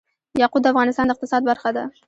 [0.41, 1.83] یاقوت د افغانستان د اقتصاد برخه ده.